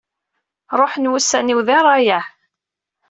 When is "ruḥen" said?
0.79-1.09